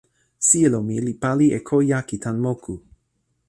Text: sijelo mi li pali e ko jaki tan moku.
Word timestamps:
sijelo 0.47 0.79
mi 0.87 0.97
li 1.07 1.13
pali 1.21 1.47
e 1.57 1.59
ko 1.67 1.75
jaki 1.91 2.17
tan 2.23 2.37
moku. 2.45 2.73